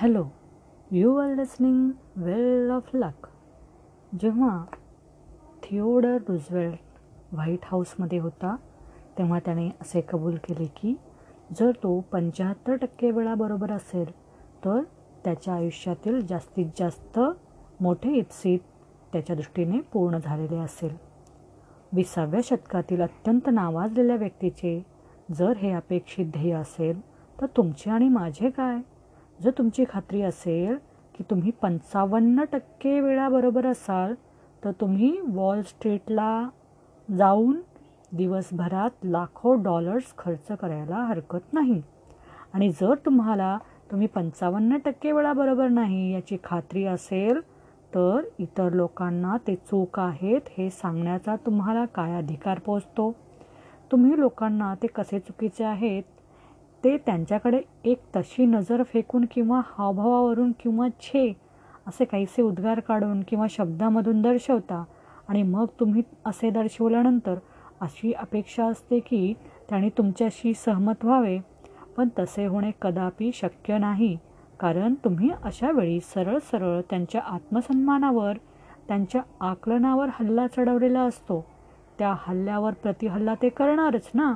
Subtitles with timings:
[0.00, 0.24] Hello
[0.90, 3.26] you are listening well of luck.
[4.20, 4.64] जेव्हा
[5.62, 6.78] Theodore Roosevelt
[7.32, 8.54] white हाऊसमध्ये होता
[9.18, 10.94] तेव्हा त्याने असे कबूल केले की
[11.60, 14.10] जर तो पंच्याहत्तर टक्के वेळा बरोबर असेल
[14.64, 14.82] तर
[15.24, 17.18] त्याच्या आयुष्यातील जास्तीत जास्त
[17.80, 18.58] मोठे इप्सित
[19.12, 20.94] त्याच्या दृष्टीने पूर्ण झालेले असेल.
[21.92, 24.82] विसाव्या शतकातील अत्यंत नावाजलेल्या व्यक्तीचे
[25.34, 27.00] जर हे अपेक्षित ध्येय असेल
[27.40, 28.80] तर तुमचे आणि माझे काय?
[29.40, 30.76] जर तुमची खात्री असेल
[31.14, 34.14] की तुम्ही पंचावन्न टक्के वेळा बरोबर असाल
[34.62, 36.48] तर तुम्ही वॉल स्ट्रीटला
[37.08, 37.60] जाऊन
[38.12, 41.80] दिवसभरात लाखो डॉलर्स खर्च करायला हरकत नाही.
[42.54, 43.56] आणि जर तुम्हाला
[43.90, 47.40] तुम्ही पंचावन्न टक्के वेळा बरोबर नाही याची खात्री असेल
[47.94, 53.10] तर इतर लोकांना ते चूक आहेत हे सांगण्याचा तुम्हाला काय अधिकार पोचतो
[53.92, 56.02] तुम्ही लोकांना ते कसे चुकीचे आहेत
[56.84, 61.32] ते त्यांच्याकडे एक तशी नजर फेकून किंवा हावभावावरून किंवा छे
[61.86, 64.84] असे काहीसे उद्गार काढून किंवा शब्दामधून दर्शवता
[65.28, 67.38] आणि मग तुम्ही असे दर्शवल्यानंतर
[67.80, 69.32] अशी अपेक्षा असते की
[69.68, 71.38] त्यांनी तुमच्याशी सहमत व्हावे.
[71.96, 74.16] पण तसे होणे कदापि शक्य नाही
[74.60, 78.36] कारण तुम्ही अशा वेळी सरळ सरळ त्यांच्या आत्मसन्मानावर
[78.88, 81.44] त्यांच्या आकलनावर हल्ला चढवलेला असतो.
[81.98, 84.34] त्या हल्ल्यावर प्रतिहल्ला ते करणारच ना?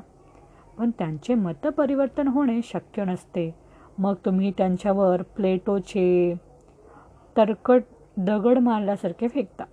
[0.78, 3.54] पण त्यांचे मतपरिवर्तन होणे शक्य नसते.
[3.98, 6.34] मग तुम्ही त्यांच्यावर प्लेटोचे
[7.36, 7.82] तरकट
[8.16, 9.64] दगड मारल्यासारखे फेकता.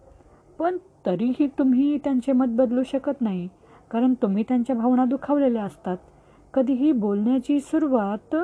[0.60, 3.48] पण तरीही तुम्ही त्यांचे मत बदलू शकत नाही
[3.92, 5.98] कारण तुम्ही त्यांच्या भावना दुखावलेल्या असतात.
[6.54, 8.36] कधीही बोलण्याची सुरुवात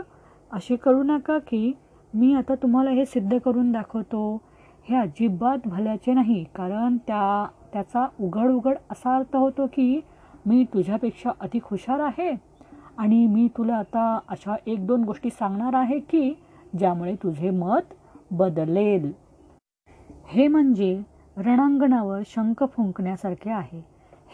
[0.51, 1.71] अशी करू नका की
[2.13, 4.41] मी आता तुम्हाला हे सिद्ध करून दाखवतो.
[4.89, 9.99] हे अजिबात भल्याचे नाही कारण त्या त्याचा उघड उघड असा अर्थ होतो की
[10.47, 12.31] मी तुझ्यापेक्षा अधिक हुशार आहे
[12.97, 16.33] आणि मी तुला आता अशा एक दोन गोष्टी सांगणार आहे की
[16.79, 17.93] ज्यामुळे तुझे मत
[18.31, 19.11] बदलेल.
[20.27, 21.01] हे म्हणजे
[21.37, 23.81] रणांगणावर शंख फुंकण्यासारखे आहे.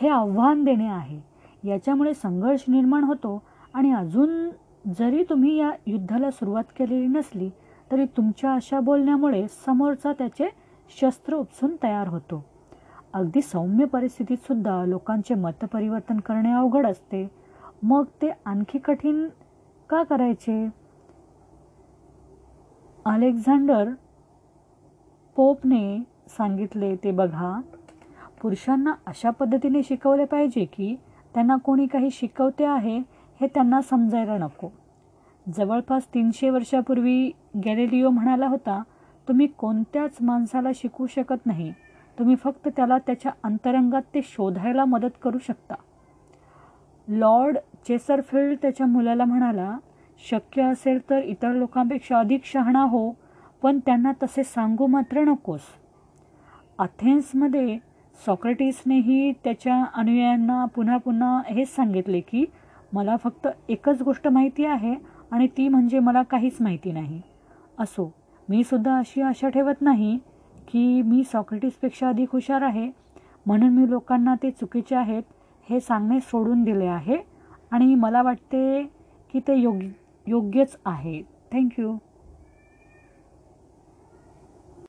[0.02, 1.19] हे आव्हान देणे आहे.
[1.63, 3.41] याच्यामुळे संघर्ष निर्माण होतो
[3.74, 4.50] आणि अजून
[4.97, 7.50] जरी तुम्ही या युद्धाला सुरुवात केलेली नसली
[7.91, 10.50] तरी तुमच्या अशा बोलण्यामुळे समोरचा त्याचे
[11.02, 12.44] शस्त्र उपसून तयार होतो.
[13.13, 17.27] अगदी सौम्य परिस्थितीत सुद्धा लोकांचे मतपरिवर्तन करणे अवघड असते.
[17.83, 19.27] मग ते आणखी कठीण
[19.89, 20.69] का करायचे?
[23.05, 23.89] अलेक्झांडर
[25.35, 27.59] पोपने सांगितले ते बघा
[28.41, 30.95] पुरुषांना अशा पद्धतीने शिकवले पाहिजे की
[31.33, 32.97] त्यांना कोणी काही शिकवते आहे
[33.41, 34.69] हे त्यांना समजायला नको.
[35.53, 37.31] जवळपास तीनशे वर्षापूर्वी
[37.66, 38.81] गॅलेलिओ म्हणाला होता
[39.28, 41.73] तुम्ही कोणत्याच माणसाला शिकवू शकत नाही.
[42.22, 45.76] तुम्ही फक्त त्याला त्याच्या अंतरंगात ते शोधायला मदत करू शकता.
[47.08, 49.78] लॉर्ड चेसरफिल्ड त्याच्या मुलाला म्हणाला
[50.20, 53.09] शक्य असेल तर इतर लोकांपेक्षा अधिक शहाणा हो
[53.62, 55.62] पण त्यांना तसे सांगू मात्र नकोस.
[56.80, 57.78] अथेन्समध्ये
[58.26, 62.46] सॉक्रेटिसनेही त्याच्या अनुयायांना पुन्हा पुन्हा हेच सांगितले की
[62.94, 64.96] मला फक्त एकच गोष्ट माहिती आहे
[65.32, 67.22] आणि ती म्हणजे मला काहीच माहिती नाही.
[67.80, 68.12] असो
[68.50, 70.18] मी सुद्धा अशी आशा ठेवत नाही
[70.72, 72.90] की मी सॉक्रेटिसपेक्षा अधिक हुशार आहे.
[73.46, 75.24] म्हणून मी लोकांना ते चुकीचे आहेत
[75.70, 77.18] हे सांगणे सोडून दिले आहे
[77.72, 78.84] आणि मला वाटते
[79.34, 79.88] की ते योग्य
[80.28, 81.22] योग्यच आहे.
[81.52, 81.96] थँक्यू